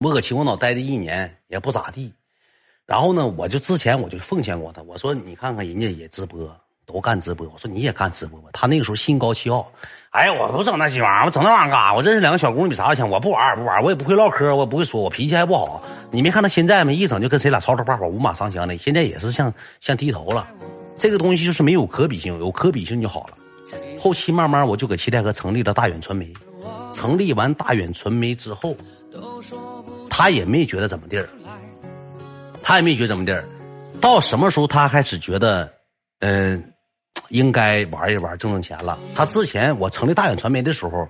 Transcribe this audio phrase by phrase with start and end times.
[0.00, 2.12] 我搁秦皇岛待的一年也不咋地。
[2.86, 8.48] 然后呢，我就之前我就奉劝过他，我说你看看人家也直播，都干直播，我说你也干直播吧。
[8.52, 9.66] 他那个时候心高气傲，
[10.10, 11.92] 哎呀，我不整那鸡玩意儿，我整那玩意儿干啥？
[11.94, 13.10] 我认识两个小姑娘比啥强？
[13.10, 15.82] 我不玩不玩，我也不会唠嗑，我也不会说，我脾气还不好。
[16.12, 16.92] 你没看他现在吗？
[16.92, 18.78] 一整就跟谁俩吵吵把火，五马上墙的。
[18.78, 20.48] 现在也是像像低头了。
[20.96, 23.36] 这个东西就是没有可比性，有可比性就好了。
[23.98, 26.32] 后期慢慢我就搁七台河成立了大远传媒，
[26.92, 28.74] 成立完大远传媒之后，
[30.18, 31.28] 他也没觉得怎么地儿。
[32.60, 33.44] 他也没觉得怎么地儿，
[34.00, 35.72] 到什么时候他开始觉得，
[36.18, 36.72] 嗯，
[37.28, 38.98] 应该玩一玩挣挣钱了。
[39.14, 41.08] 他之前我成立大远传媒的时候，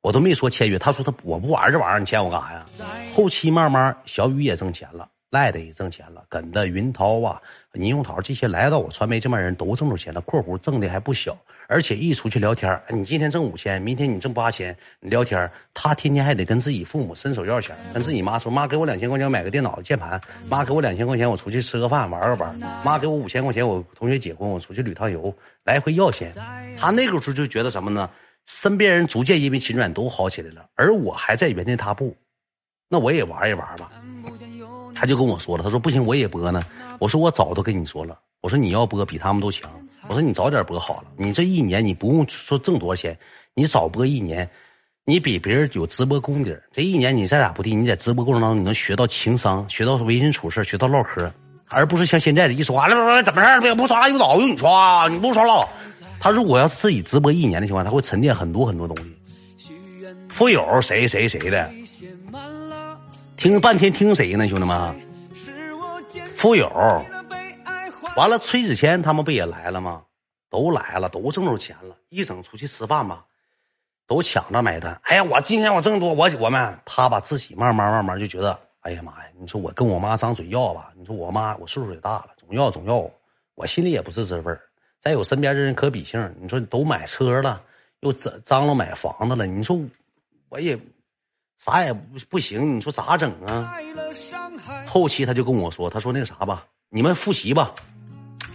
[0.00, 0.76] 我都没说签约。
[0.76, 2.66] 他说他我不玩这玩意儿，你签我干啥呀？
[3.14, 5.08] 后期慢慢小雨也挣钱了。
[5.30, 7.40] 赖的也挣钱了，跟的云涛啊、
[7.72, 11.36] 倪永涛这些来到我传媒这帮人都挣着钱了，括弧挣的还不小，
[11.68, 20.18] 而且一出去聊天，你今天挣五千，明天你挣八千，你聊天，他天天还得跟自己父母伸手要钱，跟自己妈说：“妈，给我两千块钱买个电脑键盘。
[20.48, 22.58] ”“妈，给我两千块钱，我出去吃个饭玩个玩。
[22.82, 26.32] ”“妈，给我五千块钱，我同学结婚，我出去旅趟游。”来回要钱。
[26.78, 28.08] 他那个时候就觉得什么呢？
[28.46, 32.16] 身边人逐渐因为秦转都好起来了，而我还在原地踏步，
[32.88, 33.90] 那我也玩一玩吧。
[34.98, 36.62] 他就跟我说了，他说不行，我也播呢。
[36.98, 39.70] 我说我早都跟你说了，我说你要播比他们都强。
[40.08, 43.16] 我说你早点播好了，你这一年你不用说挣多少钱，
[43.54, 44.48] 你早播一年，
[45.04, 51.30] 你比别人有直播功底这一年你再咋不地，你在直播过程当中你能学到情商，学到为人处事，学到唠嗑，
[51.68, 53.74] 而不是像现在的一说话，来来来，怎么事儿？
[53.74, 55.68] 不刷又倒，用你刷，你不刷了。
[56.18, 59.14] 他如果要自己直播一年的情况，他会沉淀很多很多东西。
[60.28, 61.70] 富有谁谁谁的。
[63.38, 65.00] 听半天听谁呢，兄弟们？
[66.36, 66.68] 富有，
[68.16, 70.02] 完了，崔子谦他们不也来了吗？
[70.50, 71.96] 都来了，都挣着钱了。
[72.08, 73.24] 一整出去吃饭吧，
[74.08, 75.00] 都抢着买单。
[75.04, 79.30] 哎呀，我今天我挣多，我我们他把自己慢慢慢慢就觉得，哎呀妈呀！
[79.38, 80.92] 你说我跟我妈张嘴要吧？
[80.96, 83.08] 你说我妈我岁数也大了，总要总要，
[83.54, 84.52] 我心里也不是滋味
[84.98, 87.62] 再有身边的人可比性，你说都买车了，
[88.00, 89.78] 又张张罗买房子了，你说
[90.48, 90.76] 我也。
[91.58, 93.74] 啥也不不行，你说咋整啊？
[94.86, 97.74] 后期他就跟我说，他说那个啥吧，你们复习吧，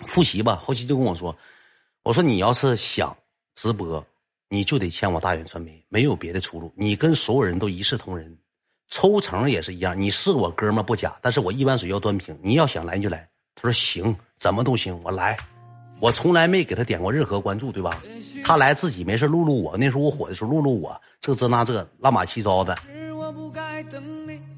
[0.06, 0.56] 复习吧。
[0.64, 1.36] 后期就跟我说，
[2.04, 3.16] 我说你要是想
[3.56, 4.04] 直播，
[4.50, 6.72] 你就得签我大远传媒，没有别的出路。
[6.76, 8.36] 你跟所有人都一视同仁，
[8.88, 10.00] 抽成也是一样。
[10.00, 12.38] 你是我哥们不假，但是我一碗水要端平。
[12.42, 13.30] 你要想来你就来。
[13.56, 15.38] 他说行，怎么都行，我来。
[16.04, 18.04] 我从来没给他点过任何关注，对吧？
[18.44, 19.78] 他来自己没事录录我。
[19.78, 22.78] 那时候我火的时候录录我，这这那这乱码七糟的。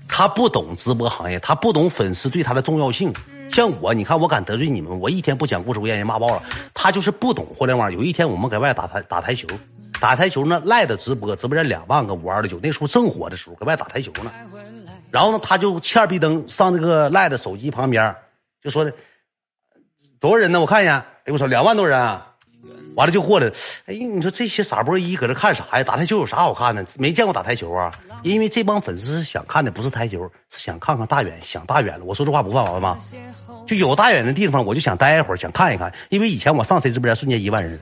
[0.07, 3.13] 他不懂直播行业，他不懂粉丝对他的重要性。
[3.51, 6.41] 像我，你看我敢得罪你们，我一天不讲故事，我让人骂爆了。
[6.73, 7.93] 他就是不懂互联网。
[7.93, 9.47] 有一天我们搁外打台打台球，
[10.01, 14.33] 打台球呢赖的直播，直播间两万个五二的九，那时候正火的时候，搁外打台球呢。
[15.11, 18.15] 然后呢，他就欠逼登上这个赖的手机旁边，
[18.63, 18.91] 就说的
[20.19, 20.59] 多少人呢？
[20.59, 21.99] 我看一眼，哎我操，两万多人。
[21.99, 22.31] 啊！
[22.95, 23.47] 完了就过来，
[23.87, 25.83] 哎，你说这些傻波一搁这看啥呀？
[25.83, 26.85] 打台球有啥好看的？
[26.97, 27.91] 没见过打台球啊？
[28.23, 32.05] 因为这帮粉丝想看的不是台球，是想看看大远，想大远了。
[32.05, 32.97] 我说这话不犯法吗？
[33.67, 35.93] 就有大远的地方，我就想待一会儿，想看一看。
[36.09, 37.77] 因为以前我上谁直播间，瞬间一万人，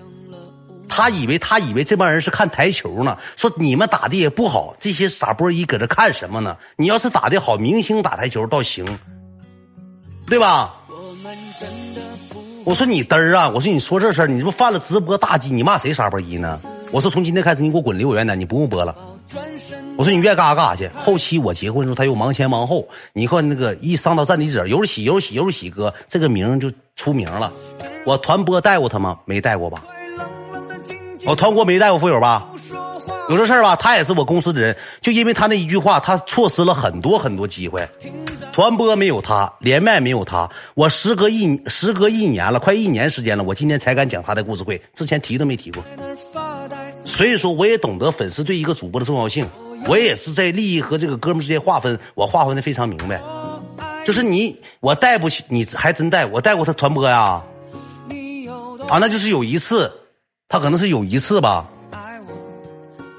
[0.90, 3.16] 他以为他以为这帮人是看台球呢。
[3.36, 6.58] 说你们打的也不好，这些傻波一搁这看什么呢？
[6.76, 8.84] 你要是打的好，明星打台球倒行，
[10.26, 10.74] 对吧？
[10.90, 11.14] 我
[12.66, 13.50] 我说你嘚儿啊！
[13.50, 15.50] 我说你说这事儿，你这不犯了直播大忌？
[15.50, 16.58] 你骂谁傻波一呢？
[16.92, 18.96] 我说从今天开始你给我滚离我远点，你不用播了。
[19.98, 20.90] 我说你愿意干啥干啥去。
[20.96, 27.52] 后期我结婚时候他又忙前忙后，你看那个一上到战地者，有喜有喜有喜哥，这个名就出名了。
[28.06, 29.20] 我团播带过他吗？
[29.26, 29.84] 没带过吧？
[31.26, 32.48] 我团播没带过富友吧？
[33.30, 33.76] 有这事儿吧？
[33.76, 37.88] 他也是我公司的人，就因为他那一句话，他错失了很多很多机会。
[38.52, 45.84] 团播没有他，连麦没有他，我时隔一时隔一年了，快一年时间了，我今天才敢讲他的故事会，之前提都没提过。
[47.06, 49.48] 所以说，我也懂得粉丝对一个主播的重要性，
[49.88, 53.22] 我也是在利益和这个哥们之间划分，我划分的非常明白。
[54.06, 57.42] 就是你，我带不起，你还真带，我带过他团播呀。
[58.90, 59.92] 啊，那就是有一次，
[60.50, 61.66] 他可能是有一次吧。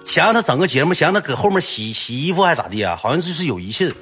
[0.06, 2.96] 想让他整个节目，想让他搁后面洗洗衣服还是咋地啊？
[3.00, 3.94] 好像就是有一次。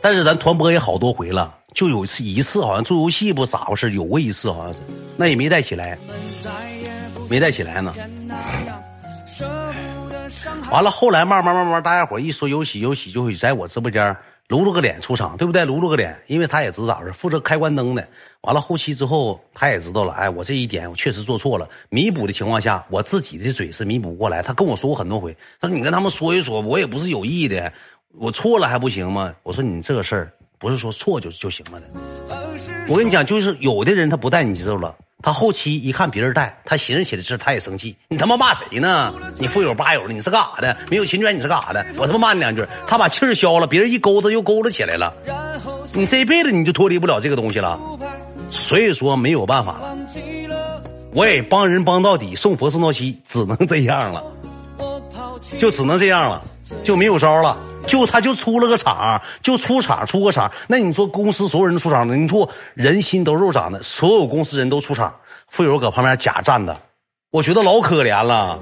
[0.00, 4.80] 但是咱团播也好多回了，就有一次一次，好像做游戏不咋回事，有过一次好像是，
[5.16, 5.98] 那也没带起来，
[7.28, 7.92] 没带起来呢。
[10.70, 14.16] 完了，后来慢慢慢慢，大家伙一说有喜有喜，就会在我直播间
[14.48, 15.64] 露露个脸出场，对不对？
[15.64, 18.08] 露露个脸，因为他也知道咋回事，负责开关灯的。
[18.40, 21.68] 完了后期之后，他也知道了，哎，我这一点我确实做错了。
[21.90, 24.42] 弥补的情况下，我自己的嘴是弥补不过来。
[24.42, 27.70] 他跟我说过很多回，他说你跟他们说一说，我也不是有意的，
[28.16, 29.34] 我错了还不行吗？
[29.42, 31.86] 我说你这个事儿不是说错就就行了的。
[32.88, 34.96] 我跟你讲，就是有的人他不带你知道了。
[35.20, 37.96] 他后期一看别人带，他寻思起来是他也生气。
[38.08, 39.12] 你他妈骂谁呢？
[39.36, 40.76] 你富有八友的，你是干啥的？
[40.88, 41.84] 没有亲眷你是干啥的？
[41.96, 45.12] 我他妈骂你两句，他把气儿消了，别人一勾搭又勾搭起来了。
[45.92, 47.80] 你这辈子你就脱离不了这个东西了。
[48.48, 49.98] 所以说没有办法了，
[51.12, 54.22] 我也帮人帮到底，送佛送到西，只能这样了，
[55.58, 56.42] 就只能这样了，
[56.84, 57.58] 就没有招了。
[57.88, 60.48] 就他就出了个场，就出场出个场。
[60.68, 65.12] 那你说公司所有人都出场了，你说人心都肉长的，所有公司人都出场，
[65.48, 66.78] 富友搁旁边假站的，
[67.30, 68.60] 我觉得老可怜了。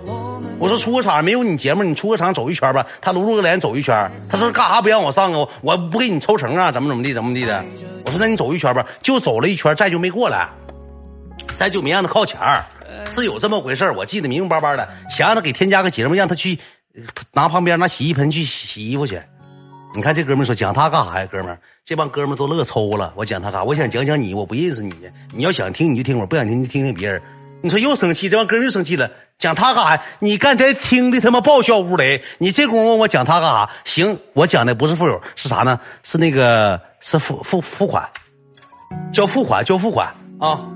[0.59, 2.87] 我说出个场没有你节目，你出个场走一圈吧。
[3.03, 5.47] 他露露个脸走一圈，他说干啥不让我上啊？
[5.61, 6.71] 我不给你抽成啊？
[6.73, 7.63] 怎么怎么地怎么地的？
[8.07, 10.49] 我说那你走一圈吧，就走了一圈，再就没过来，
[11.59, 12.41] 再就没让他靠前，
[13.05, 16.59] 是有这么回事我记得明明白白的，想让他给添加个节目，让他去。
[17.33, 19.21] 拿旁边拿洗衣盆去洗洗衣服去，
[19.95, 21.27] 你看这哥们说讲他干啥呀？
[21.31, 23.13] 哥们这帮哥们都乐抽了。
[23.17, 23.65] 我讲他干啥？
[23.65, 24.95] 我想讲讲你，我不认识你。
[25.33, 27.23] 你要想听你就听我，不想听就听听别人。
[27.63, 29.11] 你说又生气，这帮哥们又生气了。
[29.39, 30.03] 讲他干啥？
[30.19, 33.71] 你刚才听的他妈爆笑乌雷，你这功夫问我讲他干啥？
[33.85, 35.79] 行，我讲的不是富有，是啥呢？
[36.03, 38.09] 是那个是付付付款，
[39.13, 40.09] 交付款，交付款
[40.39, 40.76] 啊。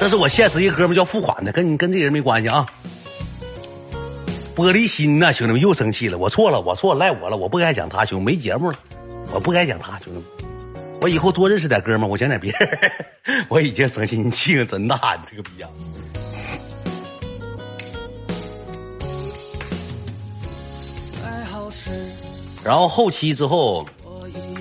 [0.00, 2.64] 这是我现实一个哥们叫付款的，跟你跟这人没关系啊。
[4.56, 8.78] 玻璃心呐，兄弟们又生气了，我错了，我错了，赖我了，我不该讲他，兄弟没节目了，
[9.30, 10.22] 我不该讲他，兄弟们，
[11.02, 13.44] 我以后多认识点哥们，我讲点别人。
[13.50, 15.68] 我已经生气，你气性真大，你这个逼样。
[22.64, 23.84] 然后后期之后，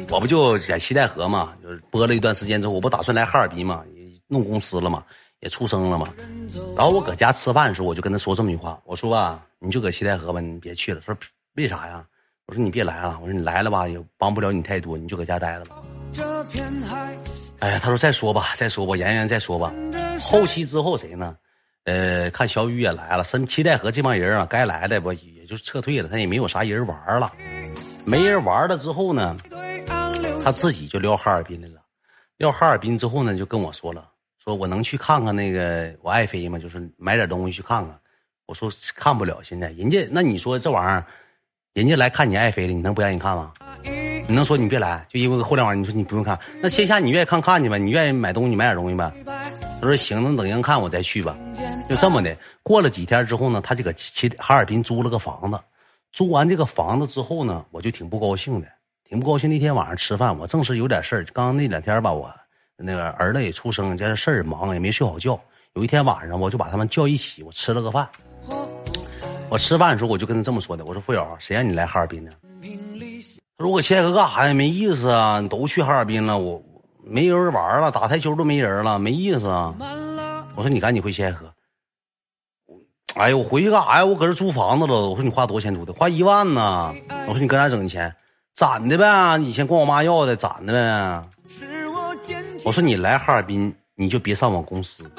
[0.09, 3.81] 我不就在西戴河嘛，就是播了一段时间之后，我不打算来哈尔滨嘛，
[4.27, 5.01] 弄公司了嘛。
[5.41, 6.07] 也出生了嘛，
[6.75, 11.01] 然后我搁家吃饭的时候，我就跟他说这么一句话，我说吧，你就搁西戴河吧，你别去了。
[11.05, 11.19] 他说
[11.55, 12.05] 为啥呀？
[12.45, 15.75] 我说你别来了，我说你来了吧，也帮不了你太多，你就搁家待着吧。
[17.59, 19.71] 哎呀，他说再说吧，再说吧，妍妍再说吧。
[20.19, 21.37] 后期之后谁呢？
[21.85, 27.31] 呃，看小雨也来了，深七代河这帮人啊，该来的不也就撤退了，他也没有啥人玩了。
[28.05, 29.37] 没人玩了之后呢，
[30.43, 31.81] 他自己就撂哈尔滨的了。
[32.37, 34.08] 撂哈尔滨之后呢，就跟我说了。
[34.49, 36.57] 说我能去看看那个我爱妃吗？
[36.57, 37.95] 就是买点东西去看看。
[38.47, 41.05] 我说看不了，现在人家那你说这玩意儿，
[41.75, 43.53] 人家来看你爱妃了，你能不让人看吗？
[44.27, 45.05] 你能说你别来？
[45.07, 47.77] 就因为互联网，你说你不用看，那线下你愿意看看去吧？
[47.77, 49.13] 你愿意买东西买点东西呗？
[49.79, 51.37] 他说行，那等人看我再去吧。
[51.87, 55.59] 就这么的，过了几天之后呢，他就搁齐哈尔滨租了个房子。
[56.11, 58.67] 租完这个房子之后呢，我就挺不高兴的，
[59.07, 59.47] 挺不高兴。
[59.47, 62.33] 那天晚上吃饭，我正是有点事儿，刚那两天吧，我。
[62.81, 65.39] 那个儿子也出生，这事儿忙，也没睡好觉。
[65.73, 68.07] 有一天晚上，我就把他们叫一起，我吃了个饭。
[69.49, 72.31] 我吃饭的时候，我就跟他这么说的：“我说富友，谁让你来哈尔滨呢？”
[73.57, 74.53] 他说：“我现在干啥呀？
[74.53, 75.39] 没意思啊！
[75.41, 76.61] 你都去哈尔滨了，我
[77.03, 79.73] 没人玩了，打台球都没人了，没意思啊！”
[80.55, 81.51] 我说：“你赶紧回仙河。”
[83.15, 84.05] 哎呀，我回去干啥呀？
[84.05, 85.09] 我搁这租房子了。
[85.09, 85.91] 我说：“你花多少钱租的？
[85.91, 86.93] 花一万呢。”
[87.27, 88.15] 我说：“你搁哪整的钱？
[88.53, 91.29] 攒的呗，以前管我妈要的，攒的呗。”
[92.65, 95.09] 我说你来哈尔滨，你就别上我公司。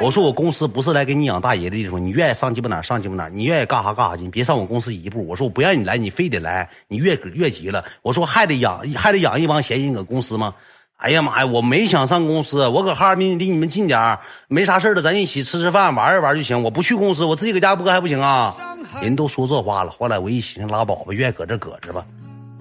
[0.00, 5.26] 我说我公司不是来给你养大爷的地方，你愿意上鸡巴哪上鸡巴哪，你愿意干啥干啥去，你别上我公司一步。
[5.26, 7.84] 我说我不让你来，你非得来，你越越急了。
[8.02, 10.54] 我说还得养还得养一帮闲人搁公司吗？
[10.98, 16.62] 哎呀妈呀，我没想上公司，我搁哈尔滨离你们近点没啥事的，咱一起吃吃饭玩一玩就行。
[16.62, 18.54] 我不去公司，我自己搁家播还不行啊？
[19.02, 22.04] 人都说这话了，后来我一寻思拉倒吧，愿意搁这搁着吧。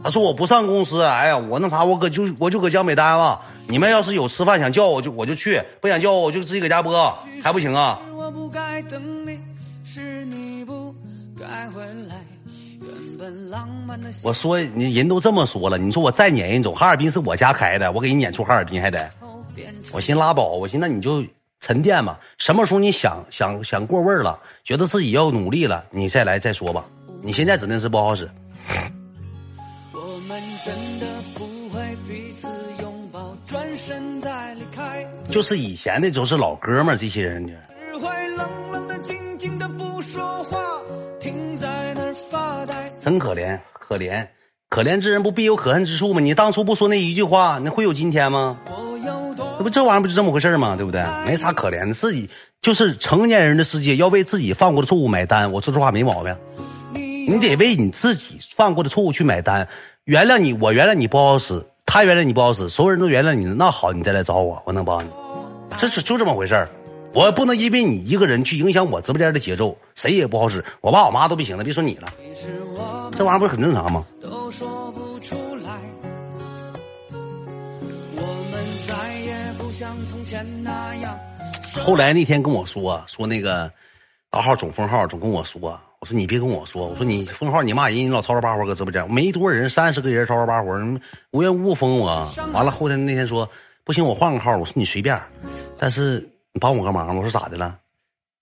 [0.03, 3.41] 他说我不上公司，哎呀，我那啥，我搁就我就搁江北待了。
[3.67, 7.13] 你们要是有吃饭想叫我就我就去，不想叫我我就自己搁家播，
[7.43, 7.99] 还不行啊？
[14.23, 19.09] 我说你人都这么说了，你说我再撵人走，哈尔滨是我家开的，我给你撵出哈尔滨还得？
[19.91, 21.23] 我寻拉倒，我寻那你就
[21.59, 26.85] 沉淀吧，什么时候你想想想过味儿了，觉得自己要努力了，你再来再说吧。
[27.21, 28.29] 你现在指定是不好使。
[35.29, 37.53] 就是以前的都是老哥们儿，这些人呢。
[42.99, 44.27] 真可怜，可怜，
[44.69, 46.19] 可怜之人不必有可恨之处吗？
[46.19, 48.57] 你当初不说那一句话，那会有今天吗？
[49.57, 50.75] 那不这玩意儿不就这么回事吗？
[50.75, 51.03] 对不对？
[51.25, 52.29] 没啥可怜的，自己
[52.61, 55.51] 就是成年人的世界，要为自己犯过的错误买单。
[55.51, 56.35] 我说这话没毛病。
[56.93, 59.67] 你得为你自己犯过的错误去买单。
[60.07, 65.09] 原谅你，我原谅你不好使，他原谅你不好使，所有人都原谅你那好，你再来找我，我能帮你。
[65.75, 66.69] 这是就这么回事儿。
[67.13, 70.63] 我不能因为你一个人去影响我直播间的节奏，谁也不好使。
[70.79, 72.07] 我爸我妈都不行了，别说你了，
[73.17, 74.05] 这玩意儿不是很正常吗？
[81.83, 83.69] 后来那天跟我说说那个
[84.29, 90.73] 大号总封号，总跟我说，我说你别跟我说，我说你封号你骂人，你老吵吵巴火搁直播间，没多少人，三十个人吵吵巴火，
[91.31, 92.31] 无缘无故封我。
[92.53, 93.49] 完了后天那天说
[93.83, 95.21] 不行，我换个号，我说你随便，
[95.77, 96.59] 但是你。
[96.59, 97.77] 帮我个忙，我说咋的了？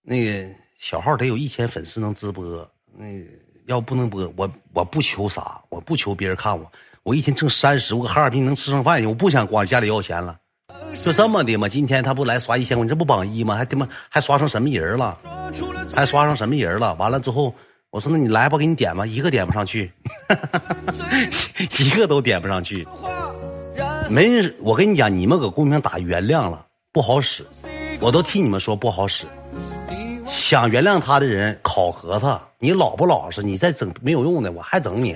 [0.02, 2.46] 那个小号得有一千粉丝能直播，
[2.98, 3.08] 那
[3.66, 6.72] 要不能播，我我不求啥，我不求别人看我，
[7.04, 10.40] 我一天挣三十，我搁哈尔滨能吃上饭去，我不想光家里要钱了，
[11.04, 11.68] 就这么的嘛。
[11.68, 13.56] 今天他不来刷一千块，钱这不榜一吗？
[13.56, 15.18] 还他妈还刷成什么人了？
[15.94, 16.94] 还刷成什么人了？
[16.96, 17.54] 完了之后，
[17.92, 19.92] 我说那你来吧，给你点吧，一个点不上去，
[21.80, 22.88] 一个都点不上去。
[24.10, 27.46] 没人，我跟你讲，你们搁公屏打原谅了，不好使。
[28.02, 29.26] 我都替你们说不好使，
[30.28, 35.16] 想原谅他的人考核他，你老不老实，你再整没有用的，我还整你，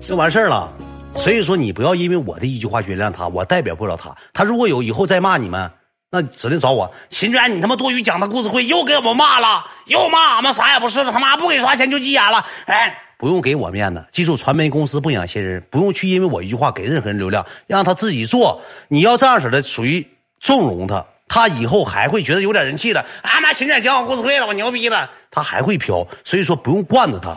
[0.00, 0.72] 就完事儿了。
[1.16, 4.14] 所以说你不要因为我的一句话原谅他，我代表不了他。
[4.32, 5.70] 他如果有以后再骂你们，
[6.10, 6.90] 那指定找我。
[7.08, 12.44] 秦娟，你他妈多余讲的故事会又给我们骂了，又骂俺们啥也不是了，他妈不给刷钱就急眼了。
[12.66, 18.62] 哎，不用给我面子，记住传媒公司不养闲人，不用去因为我一句话给任何人流量，让他自己做。
[18.88, 20.06] 你要这样式的，属于
[20.40, 21.04] 纵容他。
[21.32, 27.36] 他以后还会觉得有点人气的，啊妈，秦展讲我故事会了，我牛逼了，他还会飘，所以说不用惯着他，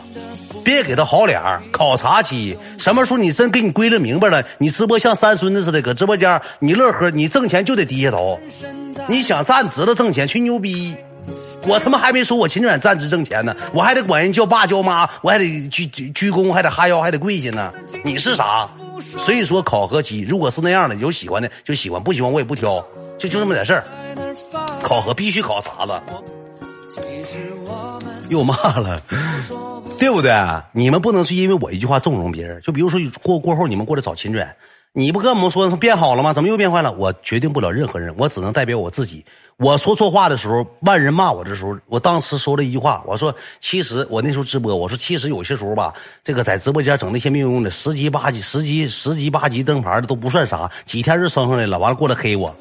[0.64, 1.62] 别给他好脸儿。
[1.70, 8.40] 考察期什么时候你真给你归了明白了，你直播像三孙子似的搁直播间，你乐呵，你挣钱就得低下头。
[9.06, 10.96] 你想站直了挣钱去牛逼，
[11.62, 17.72] 我他妈还没说我秦展站直挣钱呢，我还得管人叫爸叫妈，我还得鞠鞠躬，还得哈腰，还得跪下呢。
[18.02, 18.68] 你是啥？
[19.16, 22.84] 所以说考核期，如果是那样的，有喜欢的就喜欢，不喜欢我也不挑。
[23.18, 23.84] 就就这么点事儿，
[24.82, 26.00] 考核必须考啥子？
[28.28, 29.00] 又骂了，
[29.98, 30.32] 对不对？
[30.72, 32.60] 你们不能是因为我一句话纵容别人。
[32.62, 34.46] 就比如说过过后，你们过来找秦准，
[34.92, 36.32] 你不跟我们说他变好了吗？
[36.32, 36.92] 怎么又变坏了？
[36.92, 39.24] 我决定不了任何人，我只能代表我自己。
[39.56, 45.92] 我说错话的时候，万人骂我的时候，我当时说了一句话，我说：其实我那时候直播，我说其实有些时候吧，
[46.22, 52.54] 这个在直播间整那些没有用的十级八级、十级十级八级灯牌的都不算啥，几天就升上来了，完了过来黑我。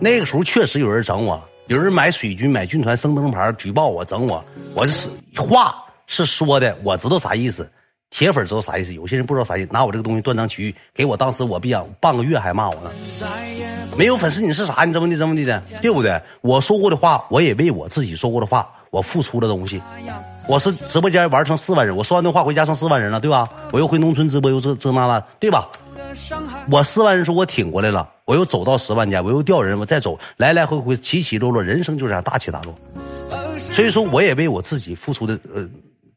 [0.00, 4.44] 那个时候确实有人整我，有人买水军、买军团升灯牌举报我、整我。
[4.74, 5.74] 我是话
[6.06, 7.68] 是说的，我知道啥意思，
[8.10, 8.94] 铁粉知道啥意思。
[8.94, 12.90] 有些人不知道啥意思，拿我这个东西断章取义，给我当时我逼养半个月还骂我呢。
[13.96, 14.84] 没有粉丝你是啥？
[14.84, 16.20] 你怎么的怎么的的，对不对？
[16.42, 19.82] 我说过的话，我也为我自己说过的话，我付出了东西。
[20.46, 23.48] 我是直播间玩成四万人，我说完这话回家剩四万人了，对吧？
[23.72, 25.68] 我又回农村直播，又这这那那，对吧？
[26.70, 32.74] 我四万人说我挺过来了，我又走到十万家，我又调人，我再走，来来回回起起落落，人生就这样大起大落。
[33.70, 35.66] 所以说，我也为我自己付出的呃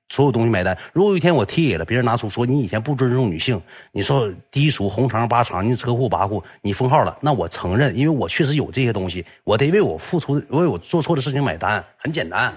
[0.10, 0.78] 所有东西买单。
[0.92, 3.62] 如果有一天我踢野了，别人拿出说你以前不尊重女性，
[3.94, 12.54] 你说低俗、红肠、八肠，你车库八户，你封号了，那我承认，因为我确实有这些东西，我得为我付出、为我做错的事情买单，很简单。